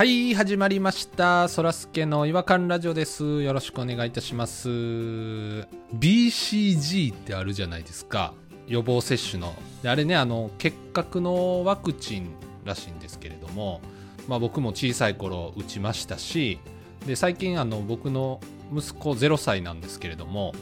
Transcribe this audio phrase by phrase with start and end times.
[0.00, 1.46] はい、始まりました。
[1.48, 3.42] そらすけの違和感ラジオです。
[3.42, 4.70] よろしくお願いいたします。
[4.70, 8.32] BCG ってあるじゃないですか。
[8.66, 9.54] 予防接種の。
[9.84, 12.30] あれね、あの、結核のワクチン
[12.64, 13.82] らしいんですけれども、
[14.26, 16.60] まあ僕も小さい頃打ちましたし、
[17.06, 18.40] で、最近あの、僕の
[18.74, 20.54] 息子0歳なんですけれども、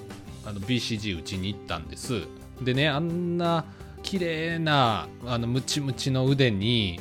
[0.47, 2.23] あの BCG 打ちに行ったんです。
[2.61, 3.67] でね、あんな
[4.03, 6.99] 綺麗な、あの、ムチムチの腕に、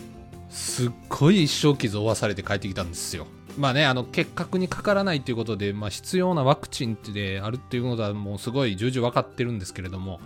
[0.50, 3.28] すっごい一生傷を負わされて帰ってきたんですよ。
[3.58, 10.20] まあね、あの結核にかからないということで、まあ、必要なワクチンであるっていうことはもうすごい重々分かってるんですけれども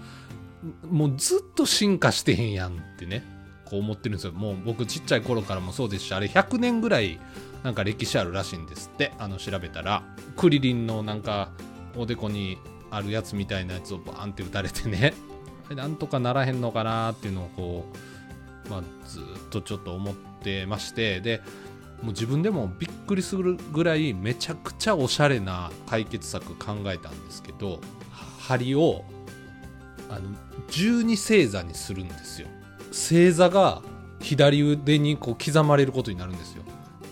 [0.90, 3.24] もうずっと進化してへんやんってね
[3.66, 4.34] こう思ってるんですよ。
[4.34, 7.20] もう僕ちっちゃい頃からもそうですしあれ100年ぐらい
[7.64, 10.04] なんか歴史あるらしいんですってあの調べたら。
[10.36, 11.52] クリリンのなんか
[11.96, 12.58] おでこに
[12.90, 15.14] あるやつみたいなやつをバーンって打たれてね。
[15.74, 18.11] なんとかならへんのかなっていうのをこう
[18.72, 21.42] まあ、ずっとちょっと思ってましてで
[22.02, 27.82] もう自分でもびっくりするぐらいめちゃくちゃおしゃれな解決策考えたんですけど
[28.40, 29.04] 針を
[30.10, 30.22] あの
[30.70, 32.48] 12星座にするんですよ。
[32.90, 33.82] 星座が
[34.20, 36.64] 左腕にこう刻まれることになるんですよ。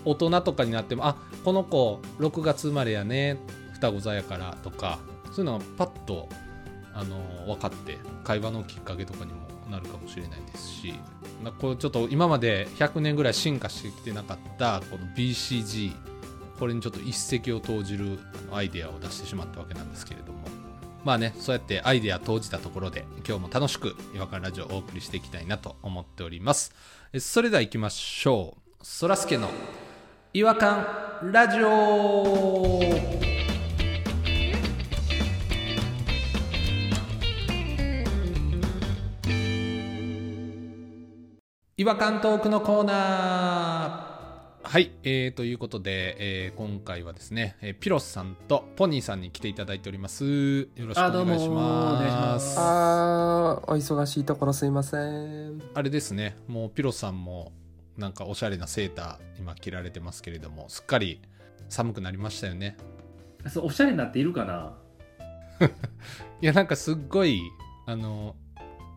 [0.05, 3.37] 大人とかになってもあこの子6月生まれやね
[3.73, 4.99] 双子座やからとか
[5.31, 6.29] そういうのがパッと
[6.93, 10.93] あの分かって会話のきっかけとかにもなるかもしれないですし
[11.59, 15.93] こうちょっと今まで100年ぐらい進化してきてなかったこの BCG
[16.59, 18.19] これにちょっと一石を投じる
[18.51, 20.39] アイデアを出してしまったわけなんですけれども
[21.05, 26.73] まあねそうやってアイデア投じたところで今日も楽しく「違和感ラジオ」をお送りしていきたいなと思っております。
[27.17, 28.85] それでは行きましょう。
[28.85, 29.49] そらすけの
[30.33, 30.85] 「違和感
[31.31, 33.19] ラジオ」
[41.79, 44.69] 違和感トークのコーナー。
[44.69, 46.17] はい、えー、ということで、
[46.47, 50.25] えー今回はですね、えーピロスさんとポニーさんに来ていただいております。
[50.25, 51.95] よろしくお願いします。
[51.95, 55.61] お願いしますあーお忙しいところすいません。
[55.73, 57.53] あれですねもうピロスさんも
[57.95, 61.21] なんかおしゃれなセーター今着られてますけれどもすっかり
[61.69, 62.75] 寒くなりましたよね。
[63.47, 64.73] そうおしゃれになっているかな？
[66.41, 67.39] いやなんかすっごい
[67.85, 68.35] あの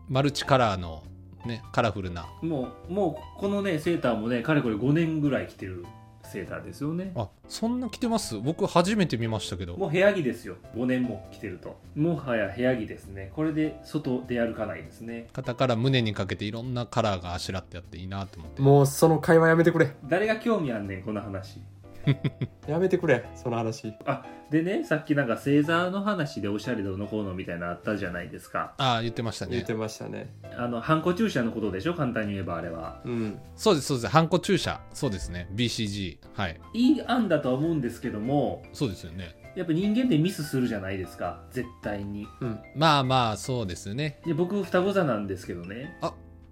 [0.09, 1.05] マルチカラーの
[1.45, 2.27] ねカラフルな。
[2.41, 5.85] もうもうこのねセーターもねかれこれ5年ぐらい着てる
[6.23, 7.11] セーターですよね。
[7.15, 8.39] あそんな着てます？
[8.39, 9.75] 僕初めて見ましたけど。
[9.75, 10.55] もう部屋着ですよ。
[10.75, 11.77] 5年も着てると。
[11.95, 13.31] もはや部屋着ですね。
[13.35, 15.27] これで外で歩かないですね。
[15.33, 18.61] 肩から胸にかけていろんなカラーがあしらってあっていいなと思って。
[18.61, 19.91] もうその会話やめてくれ。
[20.05, 21.59] 誰が興味あんねんこの話
[22.67, 23.93] やめてくれその話。
[24.05, 28.73] あでねさっきなんか星座の話でおしゃれどうのこうのみたいなのあったじゃないですか。
[28.77, 29.51] ああ言ってましたね。
[29.53, 30.33] 言ってましたね。
[30.57, 31.93] あのハンコ注射のことでしょ？
[31.93, 33.01] 簡単に言えばあれは。
[33.05, 33.39] うん。
[33.55, 34.07] そうですそうです。
[34.07, 35.49] ハンコ注射そうですね。
[35.55, 36.59] BCG はい。
[36.73, 39.35] いい案だとは思うんですけどもそうですよね。
[39.55, 41.43] やっぱ人間ってミスするじゃないですか。
[41.51, 42.27] 絶対に。
[42.41, 42.59] うん。
[42.75, 45.95] まあまあそうですよねで僕双子座なんですけどね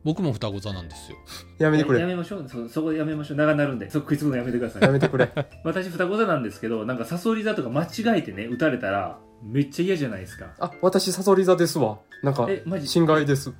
[0.03, 1.17] 僕も双子座なんですよ。
[1.59, 1.99] やめてくれ。
[1.99, 2.45] やめましょう。
[2.49, 3.37] そそこでやめましょう。
[3.37, 3.89] 長なるんで。
[3.91, 4.81] そこ食いつくのやめてください。
[4.81, 5.29] やめてくれ。
[5.63, 10.47] 私双子座なんですけどなんかサソリ座とか間違えてね打たれたらめっちゃ嫌じゃないですか。
[10.59, 11.99] あ私サソリ座ですわ。
[12.23, 12.87] なんかえマジ？
[12.87, 13.53] 心外です。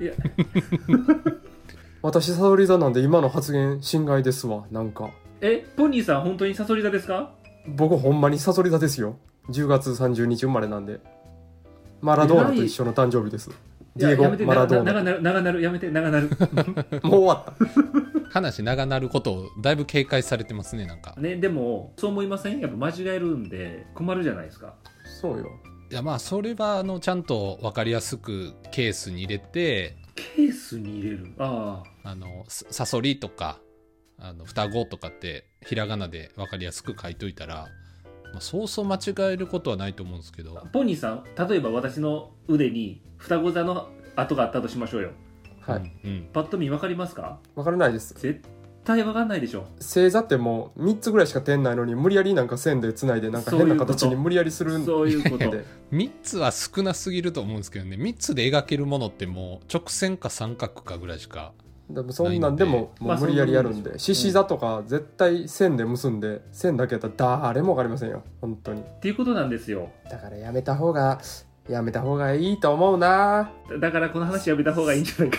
[0.00, 0.12] いや。
[2.02, 4.64] 私サソリ座なんで今の発言心外ですわ。
[4.70, 5.10] なんか。
[5.40, 7.32] え ポニーさん本当にサソリ座ですか？
[7.68, 9.16] 僕ほんまにサソリ座ですよ。
[9.50, 11.00] 10月30日生まれなんで。
[12.02, 13.50] マラドーナと一緒の誕生日です
[13.96, 14.92] ディエゴマラドーナ。
[14.92, 16.28] な長なる長なるやめて長なる。
[17.04, 18.30] もう終わった。
[18.34, 21.14] 話長なることをだいぶ警戒されてますねなんか。
[21.18, 22.58] ねでもそう思いません？
[22.60, 24.74] やっぱ間違えるんで困るじゃないですか。
[25.20, 25.50] そうよ。
[25.90, 29.96] いやまあそれはあのちゃんと分かりやすくケースに入れて
[30.36, 31.32] ケースに入れる？
[31.38, 32.10] ああ。
[32.10, 33.60] あのさサソリとか
[34.18, 37.68] あの双子とかってひらがなで分かりやすく書いといたら、
[38.34, 40.66] まあ、そうそう間違えることはないと思うんですけど。
[40.72, 45.10] ポニーさん例えば私の腕に双子座の跡があったとしましょうよ。
[45.60, 45.78] はい。
[45.78, 46.28] うんうん。
[46.32, 47.38] パッと見分かりますか？
[47.54, 48.12] わからないです。
[48.14, 48.42] 絶
[48.84, 49.66] 対分かんないでしょ。
[49.80, 55.50] 星座ってもう3つぐらいしか点ないのに無理やりなんか線でつないでなんか変な形に無理やりするんそういうこと。
[55.50, 55.64] で。
[55.92, 57.96] 3つは少なすぎると思うんですけどね。
[57.96, 61.52] 3つで描けるものってもう直線か三角かぐらいしか
[61.90, 62.64] でもそんなんで。
[62.64, 63.98] もまあもう無理やりやるんで。
[63.98, 68.22] 獅子座とか絶対線で結んで線だけやったら誰もわかりませんよ。
[68.40, 68.80] 本当に。
[68.80, 69.90] っていうことなんですよ。
[70.10, 71.20] だからやめた方が
[71.68, 73.50] やめた方がいいと思うな。
[73.80, 75.38] だからこの話やめた方がいいんじゃないか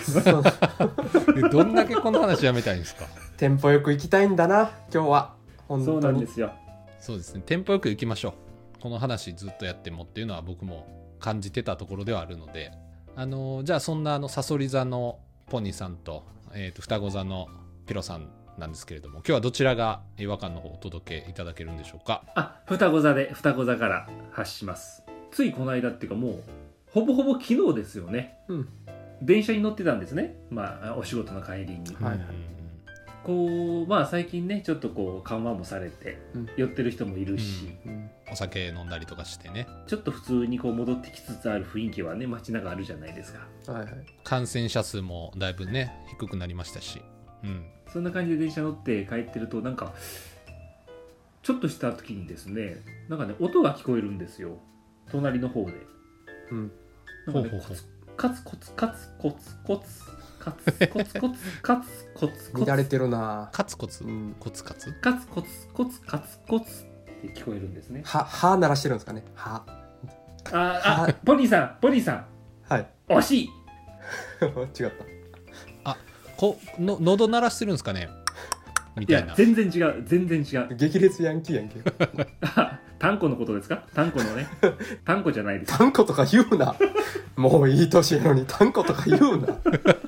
[1.42, 1.48] な。
[1.50, 3.06] どんだけこの話やめたいんですか？
[3.36, 5.34] テンポよく行きたいんだな今日は。
[5.68, 6.52] 本そう当になんですよ。
[7.00, 7.42] そうですね。
[7.44, 8.34] テンポよくいきましょ
[8.78, 8.82] う。
[8.82, 10.86] この話ずっとやってもっていうのは僕も
[11.18, 12.70] 感じてたところではあるので。
[13.18, 16.24] あのじゃあそんなあのサソリ座のポニーさんと,、
[16.58, 17.48] えーと双子座の
[17.86, 22.22] ピロさんなんですけれども今日はどちらが違和感の方をお届けいただけるんでしょうか？
[22.34, 25.02] あ双子座で双子座から発します。
[25.30, 26.42] ついこの間っていうかもう
[26.90, 28.38] ほぼほぼ昨日ですよね。
[28.48, 28.68] うん。
[29.20, 30.34] 電車に乗ってたんですね。
[30.50, 31.94] まあお仕事の帰りに。
[32.00, 32.55] はいはい
[33.26, 36.48] こうまあ最近ねちょっとこう緩和もされてうん。
[36.56, 38.08] 寄ってる人もいるし、うん。
[38.30, 39.66] お酒飲んだりとかしてね。
[39.88, 43.72] ちょっと普通にこう戻ってきつつある雰囲気はね街中あるじゃないですか。
[43.72, 43.90] はいはい。
[44.22, 47.02] 感染者数もだいぶね低くなりましたし、
[47.42, 49.92] うん、そんな感じで電車乗って帰ってるとなんか
[51.42, 52.76] ちょっとした時にですね
[53.08, 54.58] なんかね音が聞こえるんですよ。
[55.10, 55.72] 隣の方で。
[56.52, 56.72] うん。
[57.26, 57.76] なんかねほうほうほう。
[58.16, 59.84] カツコツカツコツコツ
[60.46, 62.66] カツコツコツカツコツコツ。
[62.66, 63.48] 乱れてるな。
[63.52, 64.04] カツコツ？
[64.04, 64.36] うん。
[64.38, 64.92] コツカツ？
[65.00, 68.02] カツコツコツカツコツって聞こえるんですね。
[68.04, 69.24] は歯鳴らしてるんですかね？
[69.34, 69.64] 歯
[70.52, 72.26] ああポニーさんポニーさん。
[72.68, 72.86] はい。
[73.08, 73.50] 惜しい。
[74.80, 74.90] 違っ
[75.84, 75.96] た。
[76.36, 78.08] この喉鳴らしてるんですかね？
[78.96, 79.28] みいたいな。
[79.30, 80.02] や全然違う。
[80.06, 80.76] 全然違う。
[80.76, 81.80] 激烈ヤンキーやんけ。
[82.42, 83.82] あ単コのことですか？
[83.94, 84.46] 単コのね。
[85.04, 85.76] 単コじゃないです。
[85.76, 86.76] 単語とか言うな
[87.36, 89.58] もういい年やのに単語とか言うな。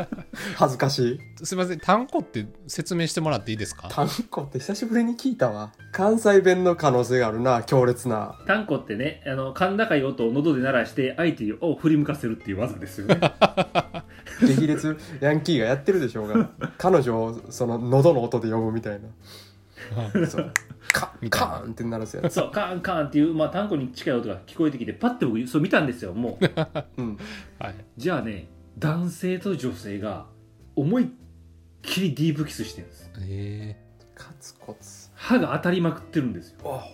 [0.56, 0.98] 恥ずかし
[1.40, 1.44] い。
[1.44, 3.88] すいません単語って説明してもらっていいですか？
[3.90, 5.72] 単語って久しぶりに聞いたわ。
[5.92, 8.38] 関西弁の可能性があるな強烈な。
[8.46, 13.20] 単コってねあの甲高い音を喉で鳴らして相手を振り向かせるっていう技ですよね。
[14.46, 14.96] 激烈。
[15.20, 16.50] ヤンキーがやってるでしょうが。
[16.78, 19.08] 彼女をその喉の音で呼ぶみたいな
[20.26, 20.52] そう。
[20.92, 22.34] カンカーンって鳴らすやつ。
[22.34, 26.44] そうカーンカーンっていう、まあ、単コに近い音が聞こえてきてパッて僕そう見たんですよもう。
[26.96, 27.18] うん。
[27.58, 27.74] はい。
[27.96, 28.48] じゃあね
[28.78, 30.26] 男性と女性が
[30.76, 31.08] 思いっ
[31.82, 33.10] きりディープキスしてるんです。
[33.20, 33.76] え。
[34.14, 35.10] カツコツ。
[35.14, 36.58] 歯が当たりまくってるんですよ。
[36.64, 36.86] あ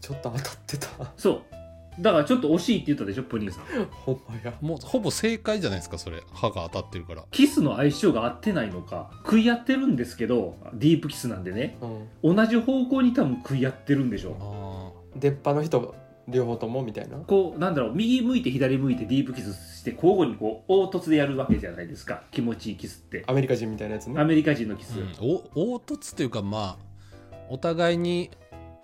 [0.00, 0.88] ちょっと当たってた。
[1.16, 1.59] そう
[2.00, 3.64] だからちょっと惜しいって言ったでしょポニーさん。
[3.90, 4.52] ほんまや。
[4.60, 6.22] ーもうほぼ正解じゃないですかそれ。
[6.32, 7.24] 歯が当たってるから。
[7.30, 11.78] キスの相性が合ってないのか食い合ってるんですけどディープキスなんでね。
[12.22, 12.36] うん。
[12.36, 15.94] 同じ方向に多分食い合ってるんでしょあ出っ歯の人
[16.28, 17.18] 両方ともみたいな？
[17.18, 22.22] こうなんだろう右向いて左向いてディープキスして交互にこう凹凸でやるわけじゃないですか。
[22.30, 23.24] 気持ちいいキスって。
[23.26, 24.20] アメリカ人みたいなやつね。
[24.20, 28.30] アメリカ人のキス、ー、うん、お凹凸っていうかまあお互いに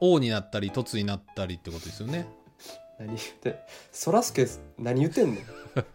[0.00, 2.28] 王になったり凸になったりってことですよね
[2.98, 3.58] 何言って
[3.92, 4.46] そらすけ
[4.78, 5.36] 何言ってんの？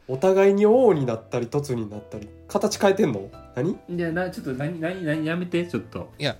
[0.07, 3.30] お互いに王になったり凸になったり形変えてんの？
[3.56, 3.71] 何？
[3.71, 6.12] いやなちょっと何何何やめてちょっと。
[6.19, 6.38] いや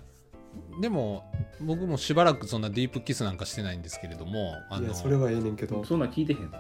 [0.80, 1.32] でも
[1.62, 5.84] 僕もしばらくそんなディープキスなんかしてないんですけれどもあのいやそれはええねんけど。
[5.86, 6.52] そんなん聞いてへん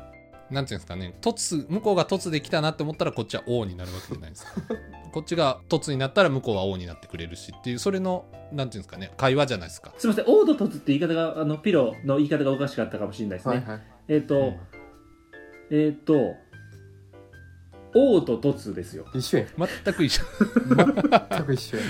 [0.49, 1.15] なんていうんですかね。
[1.21, 4.51] 凸向こうが凸できたなって思ったらこっちは王になるわけじゃないですか。
[5.13, 9.93] こっちが凸になったら向こうは王になってくれるしっていうそれのなんていうんですかね会話じゃないですか。
[9.97, 13.81] すみませんオード凸って言い方があのピロの言い方がおかしかったかもしれないですね、はいはい
[14.11, 14.53] えっ、と、
[15.71, 15.77] うん。
[15.79, 16.35] えっ、と
[17.95, 19.05] 王と凸ですよ。
[19.13, 19.43] 一緒や。
[19.45, 19.47] ん
[19.85, 20.23] 全く一緒。
[21.29, 21.83] 全く一緒や。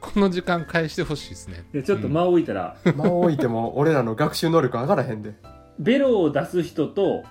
[0.00, 1.64] この時間返してほしいですね。
[1.72, 5.34] でちょっと間を置いたら、ん間を置いても俺らの学習能力上がらへんで。
[5.78, 7.22] ベロを出す人と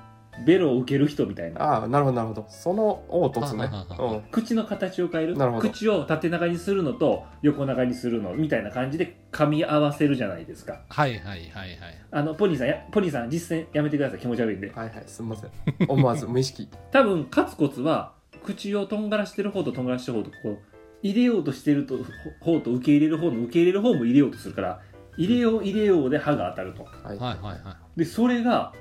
[0.46, 1.62] ベロを受ける人みたいな。
[1.62, 2.46] ああなるほどなるほど。
[2.50, 3.66] その凹凸ね。
[3.66, 4.22] ははははうん。
[4.32, 5.38] 口の形を変える？
[5.38, 5.70] なるほど。
[5.70, 10.82] 口を縦長にするのと横長にするのみたいな感じで噛み合わせるじゃないですか。
[10.90, 11.80] はいはいはいはい。
[12.12, 14.72] あのポニーさんやポニーさん実践やめてください気持ち悪いんで。
[14.72, 15.52] はいはいすみません。
[15.88, 16.68] 思わず無意識。
[16.92, 18.14] 多分カツコツは
[18.44, 20.58] 口をとんがらしてる方ととんがらしてる方とこう
[21.04, 21.98] 入れようとしてると
[22.40, 24.80] 方と受け入れる方の受け入れる方も入れようとするから
[25.18, 26.84] 入れよう入れようで歯が当たると。
[26.84, 27.06] はい。
[27.06, 28.74] はいはいはでそれが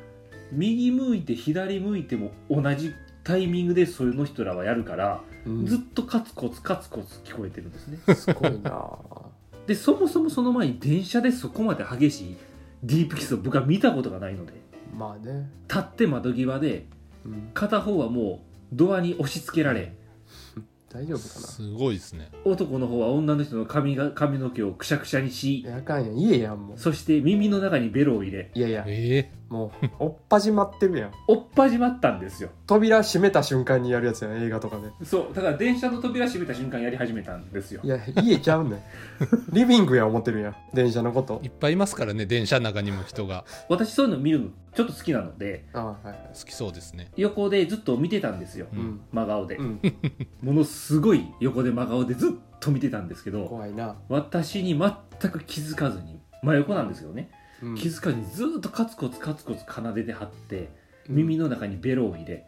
[0.53, 2.93] 右向いて左向いても同じ
[3.25, 5.67] タイミングでその人らはやるから、うん。
[5.67, 7.99] ずっとカツコツカツコツ聞こえてるんですね。
[8.15, 8.99] すごいな。
[9.67, 12.37] でそもそもその前に電車でそこまで激しい
[12.83, 14.53] ディープキスを僕は見たことがないので
[14.97, 15.51] まあね。
[15.69, 16.87] 立って窓際で
[17.25, 17.51] うん。
[17.55, 18.43] 片方はも
[18.73, 19.95] うドアに押し付けられ
[20.91, 21.47] 大丈夫かな？
[21.47, 22.31] すごいですね。
[22.45, 26.19] 男の方は女の人の髪が髪の毛をくしゃくしゃにしいやあかんやん。
[26.19, 26.79] 家やんもう。
[26.79, 28.85] そして耳の中にベロを入れいやいや。
[28.89, 31.11] えもうおっぱじまってるやん。
[31.27, 32.51] おっぱじまったんですよ。
[32.69, 35.05] 扉閉めた瞬間にやるやつやん映画とかで。
[35.05, 37.81] そうだから電車の扉閉めた瞬間やり始めたんですよ。
[37.83, 38.81] いや家ちゃうねん。
[39.53, 41.39] リビングや思ってるやん電車のこと。
[41.41, 43.45] ーいっぱいいますからね電車の中にも人が。
[43.69, 46.17] 私そういうの見るのちょっと好きなのでああはいはい。
[46.39, 47.11] 好きそうですね。
[47.17, 48.83] 横でずっと見てたんですよううん。
[48.83, 49.81] ん真顔で、うん。
[50.43, 57.40] ものすごい横で真顔でずっと見てたんですけど怖いな、私に全く気づかずに真横なんですけどね、うん
[57.77, 60.71] 気づかずにずっとカツコツカツコツ奏でてはって
[61.09, 61.17] うん。
[61.17, 62.45] 耳の中にベロを入れ、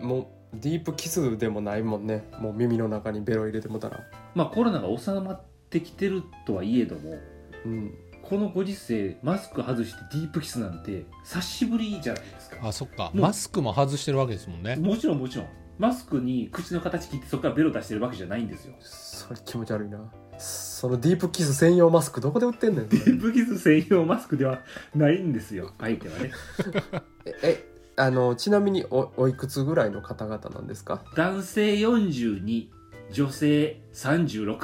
[0.00, 2.28] もうディープキスでもないもんね。
[2.40, 4.00] もう耳の中にベロ入れてもたら。
[4.34, 7.18] まあコロナが収まってきてるとはいえども
[7.64, 7.94] うん。
[8.22, 12.58] このご時世マスク外してディープキスなんて久しぶりじゃないですか。
[12.62, 13.04] あそっか。
[13.04, 14.76] もうマスクも外してるわけですもんね。
[14.76, 15.46] もちろんもちろん。
[15.78, 18.74] マスクに口の形切ってそこからベロ出してるわけじゃないんですよ。
[18.80, 19.98] それ気持ち悪いな
[20.40, 24.60] そのディープキス専用マスクどこで売ってんねんディープキス専用マスクでは
[24.94, 25.72] ないんですよ。
[25.78, 26.30] 相手はね。
[27.26, 31.02] ええあのちなみにおおいくつぐらいの方々なんですか？
[31.16, 32.68] 男性42
[33.12, 34.58] 女性36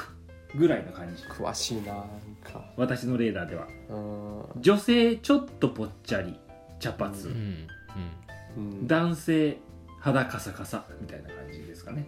[0.56, 1.23] ぐらいの感じ。
[1.25, 2.04] 詳しいななん
[2.42, 2.64] か。
[2.78, 3.66] 私のレーダーでは。
[3.90, 4.62] うん。
[4.62, 6.38] 女性ちょっとぽっちゃり
[6.80, 7.66] 茶髪、うんうん。
[8.56, 8.87] うん。
[8.87, 9.59] 男性
[10.06, 12.06] 肌カサカサみたいな感じですかね。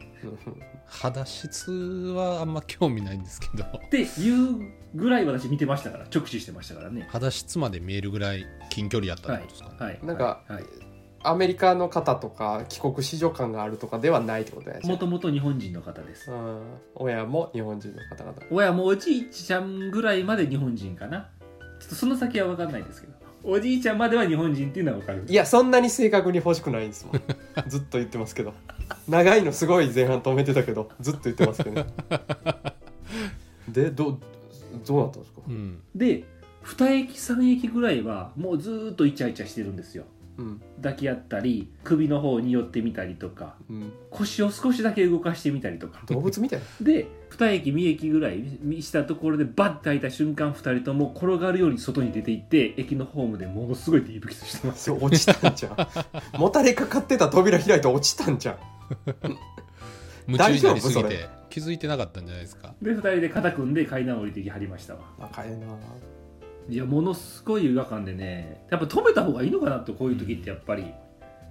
[0.86, 3.64] 肌質はあんま興味ないんですけど。
[3.64, 7.08] っていうぐらい私見てましたから直視してましたからね。
[7.10, 10.64] 肌質まで見えるぐらい近距離やったってはいことですかね、はいなんかはい
[11.20, 16.30] アメリカの方とか帰国子女感があるとかではないってことやもともと日本人の方です。
[16.30, 16.62] うん。
[16.94, 18.36] 親も日本人の方々。
[18.52, 21.28] 親もおじいちゃんぐらいまで日本人かな。
[21.80, 25.24] ちょっとその先は分かんないですけどおじいちゃんまでは日本人っていうのは分かる。
[25.26, 27.22] いやそんなに正確に欲しくないんですもん。
[27.68, 28.52] ずっと言ってますけど。
[29.08, 31.86] 長いのすごい前半止めてたけどずっと言ってますけどね。
[33.68, 34.18] でど
[34.86, 35.40] どうなったんですか？
[35.46, 35.80] うん。
[35.94, 36.24] で
[36.64, 40.04] 2駅3駅ぐらいはもうずーっとイチャイチャしてるんですよ。
[40.04, 40.17] うん
[40.76, 43.92] 抱き合ったり首の方に寄ってみたりとかうん。
[44.10, 46.02] 腰を少しだけ動かしてみたりとか。
[46.06, 46.60] 動物みたい。
[46.60, 54.84] なで2駅3駅ぐらいしたところでバッて開いた瞬間2人とも転がるように外に出て行って駅のホームでものすごいディープキスしてます。
[54.84, 55.76] それ落ちたんじゃん。
[56.40, 58.56] もたれかかってた扉開いて落ちたんじゃん。
[60.28, 62.74] 夢中になりすぎ大丈夫そて気づいてなかったんじゃないですか？
[62.80, 65.00] で2人で肩組んで階段降りてきはりましたわ。
[65.20, 65.66] 赤いな
[66.68, 70.84] いやものすごい違和感でねやっぱ止めた方がいいのかなとこういう時ってやっぱり。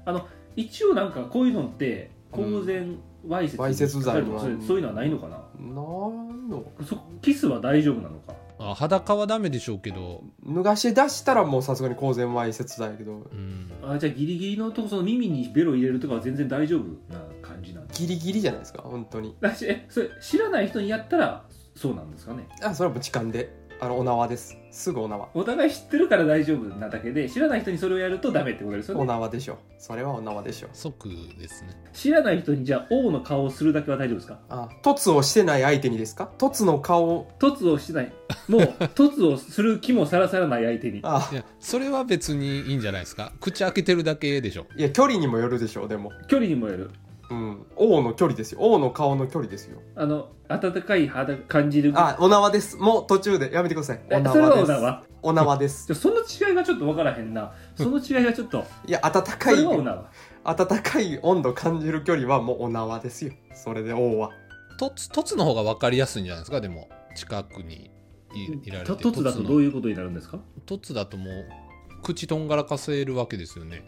[0.06, 2.98] あの一応なんかこういうのって公然
[3.28, 4.40] わいせつわいせつ罪は。
[4.40, 5.38] そうそういうのはないのかな？
[5.60, 8.34] なんのそキスは大丈夫なのか？
[8.60, 13.28] あ裸はダメでしょうけど、脱がし出したらもうさすがに公然わいせつだけど。
[13.32, 16.84] うん、あじゃあギリギリのとこその耳にベロ入れるとかは全然大丈夫
[17.14, 19.36] な感じなんですギリギリじゃないですか本当に。
[19.42, 21.46] だしえそれ知らない人にやったら
[21.76, 22.48] そうなんですかね？
[22.64, 24.58] あそれはもう痴漢であのお縄です。
[24.72, 25.30] すぐお縄。
[25.36, 31.70] お互い知ってるから大丈夫なだけで知らない人にそれをやるとダメってことですよおね縄でしょそれはお縄でしょ即ですね。
[31.94, 34.40] 知らない人にじゃあ王の顔をするだけは大丈夫ですか？
[34.50, 36.28] あ凸をしてない相手にですか？
[36.40, 37.32] 凸の顔を。
[37.38, 38.12] 凸をしてない。
[38.48, 41.02] もう 凸をする気もさらさらない相手に。
[41.04, 41.30] あ。
[41.32, 43.32] いやそれは別にいいんじゃないですか？
[43.40, 44.66] 口開けてるだけでしょ。
[44.76, 46.12] いや距離にもよるでしょうでも。
[46.28, 46.90] 距離にもよる
[47.30, 47.66] うん。
[47.76, 48.60] 王の距離ですよ。
[48.62, 49.82] 王の顔の距離ですよ。
[49.96, 51.92] あの温かい肌感じる。
[51.96, 52.78] あお縄です。
[52.78, 53.52] もう途中で。
[53.54, 54.02] やめてください。
[54.10, 55.04] おえそれは縄ですお縄？
[55.22, 55.88] お縄です。
[55.88, 57.54] じゃその違いがちょっと分からへんな。
[57.76, 58.64] その違いがちょっと。
[58.86, 63.34] いや温そかい温かい温度感じる距離はもうお縄ですよ。
[63.54, 64.32] それで王は。
[64.80, 66.62] 凸凸の方が分かりやすいんじゃないですか？
[66.62, 67.90] でも近くに
[68.34, 68.86] いいられて。
[68.86, 70.40] と凸だとどういうことになるんですか？
[70.66, 71.46] 凸だともう
[72.04, 73.84] 口とんがらかせるわけですよね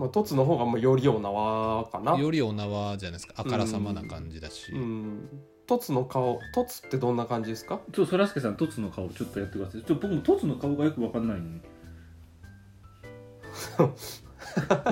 [0.00, 5.28] まあ凸の方がもうよりお縄かなよりお縄じゃないですかあからさまな感じだし、うん
[5.66, 11.60] 凸の顔凸ってどんな感じですかちょっとそらすけさん凸の顔ちょっとやってくださいちょっと僕も凸の顔がよく分かんないのに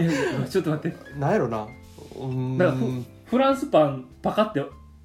[0.07, 4.63] いやいやちょっと待ってなんやろなうーんなんかフフランスパンパカって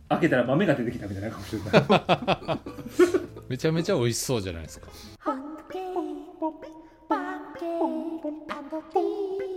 [0.10, 2.60] 開けたら豆が出てきたみたいなかもしれない
[3.50, 4.92] めちゃめちゃ美味しそうじゃないですか
[8.94, 9.53] Hunky,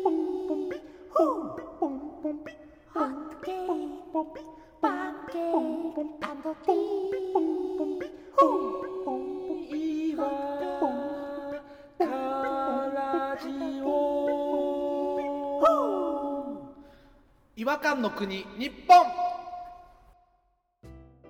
[17.57, 19.07] 違和感の国日本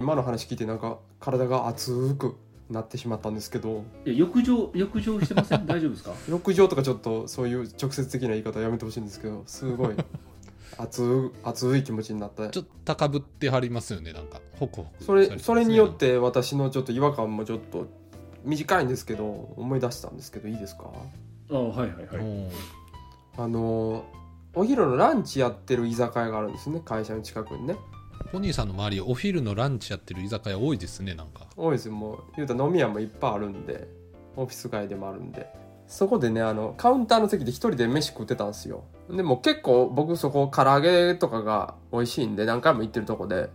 [0.00, 2.36] 今の話聞いてなんか体が熱く
[2.70, 3.84] なってしまったんですけど。
[4.04, 5.64] いや浴場浴場してません？
[5.66, 6.12] 大丈夫ですか？
[6.28, 9.94] 浴場とかちょっとそういう直接的な言い方やめてほしいんですけどすごい。
[10.78, 14.40] 熱熱い気持ちになったちょっと高ぶってはりますよねなんか。
[14.58, 17.86] ホクホクそれそれによって私のちょっと違和感もちょっと
[18.44, 20.90] 短いんですけど思い出したんですけどいいですか？
[21.50, 22.16] あはいはいはい。
[22.16, 22.48] うん
[23.38, 24.04] あの
[24.54, 27.76] お昼のランチやってる居酒屋があるんですね会社の近くにね
[28.32, 31.46] ポニーさんの周りお昼のランチやってる居酒屋多いですねなんか。
[31.56, 32.18] 多いですよもう。
[32.36, 33.88] 言うたら飲み屋もいっぱいあるんで
[34.36, 35.46] オフィス街でもあるんで。
[35.86, 38.84] そこでねあのカウンターの席で一人で飯食ってたんですよ。
[39.08, 43.50] でも結構僕そこ唐揚げとかが美味しいんで何回も行ってるとこで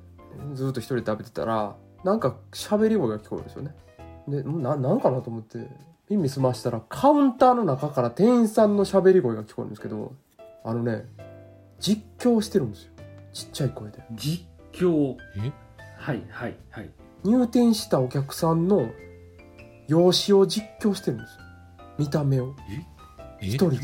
[0.53, 3.75] ずっと一人で食べてたらなんか喋り声が聞こえるんですよね。
[4.27, 5.67] でんななんかなと思って
[6.09, 10.13] 耳澄ましたらカウンターの中から店員さんの喋り声が聞こえるんですけど
[10.63, 11.05] あのね
[11.79, 12.91] 実況してるんですよ。
[13.33, 14.03] ちっちゃい声で。
[14.13, 15.51] 実況え？
[15.97, 16.89] はいはいはい。
[17.23, 18.89] 入店したお客さんの
[19.87, 21.41] 容姿を実況してるんですよ。
[21.97, 22.55] 見た目を。
[23.41, 23.45] え？
[23.45, 23.75] 一人で。
[23.77, 23.79] い。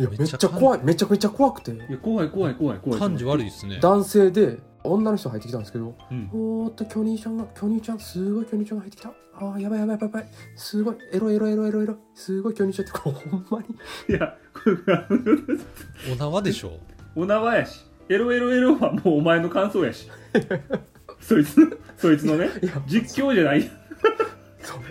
[0.00, 0.80] いやめっちゃ怖い。
[0.82, 1.70] めちゃくちゃ怖くて。
[1.72, 2.98] いや怖い怖い怖い怖い。
[2.98, 3.78] 感じ悪いですね。
[3.80, 4.58] 男性で。
[4.84, 5.94] 女の人入ってきたんですけど。
[6.10, 6.28] うん。
[6.32, 9.10] おーっと巨乳ちゃんが巨乳ちゃんすごい巨乳ちゃんが入ってきた。
[9.34, 10.28] あーやばいやばいやばいやばい。
[10.56, 10.96] すごい。
[11.12, 13.66] エロエロエロエロエロすごい巨乳ちゃんってこれほんまに。
[14.10, 14.76] いやこれ
[16.12, 16.72] お縄でしょ？
[17.14, 20.08] お縄やしエロエロエロはもうお前の感想やし。
[21.20, 22.48] そいつのそいつのね
[22.86, 23.70] 実況じゃないやん。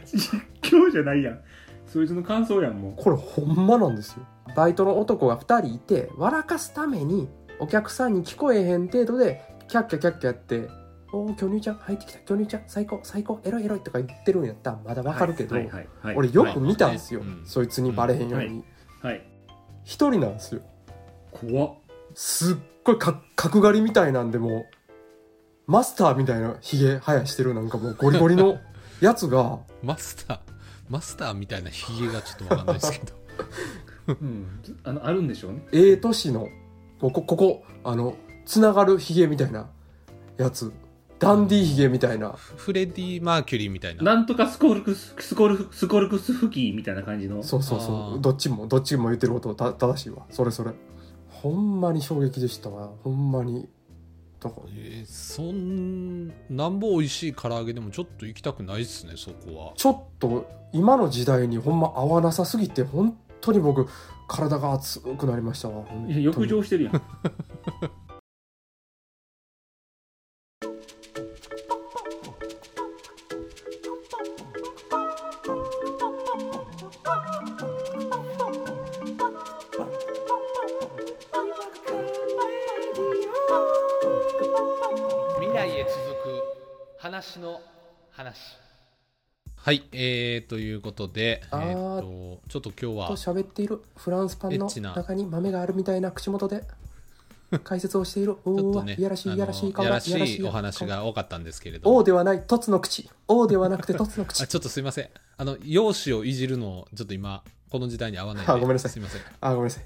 [0.06, 1.40] 実況じゃないやん。
[1.86, 4.26] そいつの感想やんもこれほんまなんですよ。
[4.56, 10.70] バイトの男が2人いて笑かすためにお客さんに聞こえへん程度でキャッキャキャッキャやって
[11.12, 12.20] 「おお巨乳ちゃん入ってきた。
[12.20, 18.64] 巨乳ちゃん最高最高エロいエロい」とか言ってるんやったらまだうわかるけど、はいはいはい俺よく見たんですよ、そいつにバレへんように、はい
[19.02, 19.24] はい。
[19.84, 20.62] 一人なんですよ。
[21.32, 21.74] 怖っ。
[22.14, 24.66] すっごいか角刈りみたいなんでも
[25.68, 28.60] うマスターみたいなひげ生やしてるなんかもうゴリゴリの
[29.00, 30.40] やつが マスター
[30.90, 33.14] マスターみたいなひげがちょっとわかんないですけど。
[34.08, 34.46] うん。
[34.84, 35.66] あのあるんでしょうね。
[35.72, 36.50] ええ年の
[37.00, 39.70] ここここあのつながるひげみたいな
[40.38, 40.74] やつ。
[41.18, 42.32] ダンディーひげみたいな。
[42.32, 44.04] フレディ・マーキュリーみたいな。
[44.04, 47.42] なんとかスコルクススコルクスコルクス吹きみたいな感じの。
[47.44, 48.22] そうそうそう。
[48.22, 50.26] どっちもどっちも言ってることた正しいわ。
[50.30, 50.72] それそれ
[51.32, 52.92] ほんまに衝撃でしたわ。
[53.04, 53.68] ほんまに。
[54.40, 59.74] だからえーそんなんぼ美味しい唐揚げでもちょっと行きたくないっすねそこは。
[59.76, 63.88] ちょっと今の時代にほんま合わなさすぎて本当に僕
[64.28, 65.84] 体が熱くなりましたわ。
[66.08, 67.02] いや浴場してるやん
[90.52, 94.94] ということで、えあーー、とちょっと今日とは喋っているフランスパンのエッチな。
[94.94, 96.66] 中に豆があるみたいな口元で
[97.64, 98.34] 解説をしている。
[98.34, 101.96] ちょっおおとねいやらしいいやらしい顔いやらしいいお話が多かったんですけれども。
[101.96, 103.10] 王ではない凸の口。
[103.30, 104.44] 王ではなくて凸の口。
[104.44, 105.10] あちょっとすいません。
[105.38, 108.92] あの容姿をいじるのちょっと今この時代に合わないあごめんなさい。
[108.92, 109.22] すいません。
[109.40, 109.86] あごめんなさい。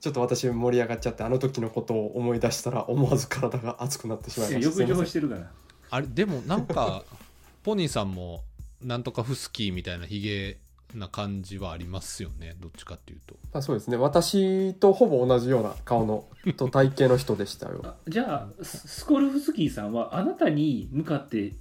[0.00, 4.72] ちょっと私盛り上がっちゃってあの時のことを思い出したら思わず体が熱くなってしまいました。
[4.72, 5.52] すい浴場ませんしてるから。
[5.90, 7.04] あれでもなんか
[7.62, 8.42] ポニーさんも
[8.82, 10.58] なんとかフスキーみたいなヒゲ
[10.94, 12.56] な感じはありますよね。
[12.58, 13.36] どっちかっていうと。
[13.52, 13.96] あそうですね。
[13.96, 16.24] 私とほぼ同じような顔の
[16.56, 17.80] と体型の人でしたよ。
[17.84, 21.52] あじゃあススコルフスキーさんはあなたに向かって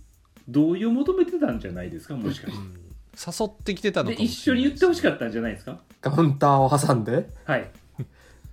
[0.47, 2.15] 同意を求めてたんじゃないですか？
[2.15, 2.79] もしかしうん。
[3.13, 5.79] 誘ってきてたのかもしれない一緒に言ってほしかっったんじゃないですか？
[6.01, 7.29] カウンターを挟んで。
[7.43, 7.69] はい。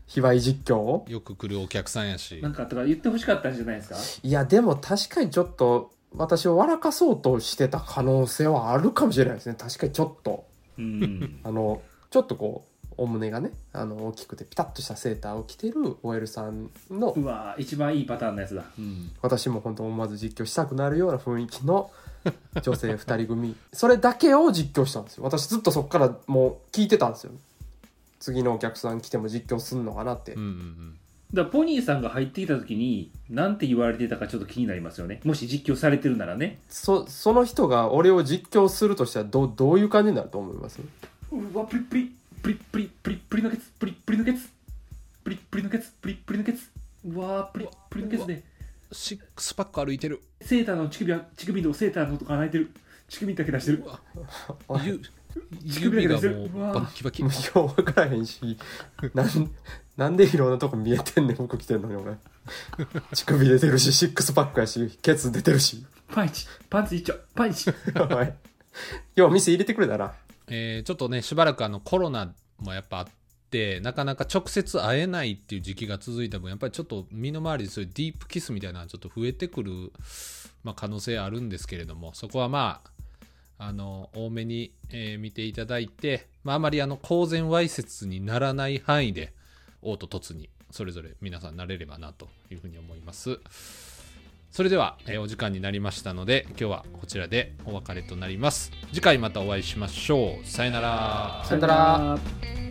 [0.08, 1.04] 卑猥実況を。
[1.08, 2.40] よく来るお客さんやし。
[2.42, 3.96] なんかとか言ってほしかったんじゃないですか？
[4.22, 9.56] いやでも確かにちょっと私を笑かそうとしてた可能性はあるかもしれないですね。
[9.58, 10.44] 確かにちょっと。
[10.78, 11.40] うん。
[11.42, 21.90] あのちょっとこうお胸がねあの大きくてピタッとしたセーターを着てる OL さんのうわ一番いいパターンのやつだ、うん、私も本当思わず実況したくなるような雰囲気の
[22.62, 23.56] 女性2人組。
[23.72, 25.24] それだけを実況したんですよ。
[25.24, 27.32] 私ずっとそこからもう聞いてたんですよ。
[28.18, 30.98] 次のお客さん来ても実況すんのかなって、うんうんうん
[31.34, 35.20] だポニーさんが入ってきた時に何て言われてたかちょっと気になりますよね。
[35.24, 36.58] もし実況されてるならね。
[36.68, 40.80] そその人が俺を実況するとしたらどどういう感じになると思います？
[41.32, 42.12] うわプリプリ
[42.42, 44.48] プリプリプリプリのケツプリプリのケツ
[45.24, 46.70] プリプリのケツプリプリのケツ。
[47.06, 48.42] うわプリプリのケツで。
[48.92, 50.22] シックスパック歩いてる。
[50.40, 52.70] セーターの乳首は乳首のセーターのとか泣いてる。
[53.08, 53.84] 乳首だけ出してる。
[55.66, 56.50] 乳首だけ出もうしてる。
[56.54, 56.72] うわ。
[56.72, 57.24] バッキバキ。
[57.24, 58.56] もうよう分からへんし
[59.12, 59.50] なん
[59.96, 62.16] なんでいろんなとこ見えてんねん服着てんのに俺。
[63.12, 65.84] 乳首出てるしシックスパックやしケツ出てるし。
[66.12, 66.46] パンチ。
[66.68, 67.14] パンツ一丁。
[67.34, 67.70] パンチ。
[67.70, 68.32] おい。
[69.14, 70.12] よう店入れてくれたな
[70.48, 73.06] えーちょっとねしばらくあのコロナもやっぱあっ
[73.50, 79.92] てなかなか直接会えないっていう時期が続いた分やっぱりちょっと身の回りでそういうディープキスみたいなのがちょっと増えてくる、
[80.62, 82.90] まあ、可能性あるんですけれどもそこはまあ
[83.58, 89.32] あの多めに、えー見ていただいて、まあ、あまりあの公然わいせつにならない範囲で
[89.86, 93.38] 王と凸にそれぞれ皆さんなれればなというふうに思います。
[94.50, 98.70] それでは、えーお時間になりましたので今日はこちらでお別れとなります。
[98.92, 100.46] 次回またお会いしましょう。
[100.46, 101.44] さよなら。
[101.44, 102.65] さよなら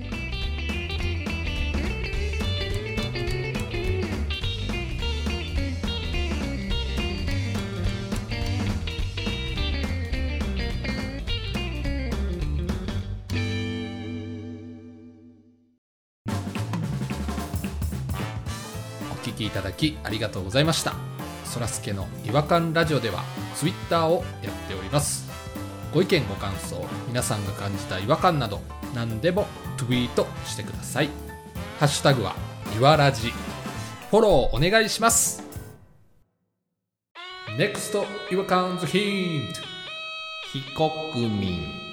[19.45, 20.93] きいただきありがとうございました。
[21.45, 23.23] そらすけの違和感ラジオでは
[23.55, 25.29] ツイッターをやっております。
[25.93, 28.59] ご意見ご感想皆さんが感じた違和感など
[28.93, 31.09] 何でもツイートしてください。
[31.79, 32.35] ハッシュタグは
[32.75, 33.31] いわらじ
[34.11, 35.43] フォローお願いします。
[37.57, 39.61] NEXT 違和感ズヒント。
[40.51, 41.84] 非国民